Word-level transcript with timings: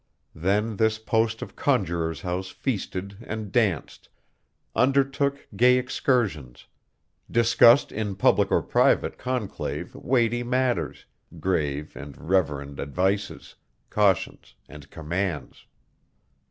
Then 0.33 0.77
this 0.77 0.97
post 0.97 1.43
of 1.43 1.55
Conjuror's 1.55 2.21
House 2.21 2.49
feasted 2.49 3.17
and 3.21 3.51
danced, 3.51 4.09
undertook 4.75 5.47
gay 5.55 5.77
excursions, 5.77 6.65
discussed 7.29 7.91
in 7.91 8.15
public 8.15 8.49
or 8.51 8.63
private 8.63 9.19
conclave 9.19 9.93
weighty 9.93 10.41
matters, 10.41 11.05
grave 11.39 11.95
and 11.95 12.17
reverend 12.17 12.79
advices, 12.79 13.53
cautions, 13.91 14.55
and 14.67 14.89
commands. 14.89 15.67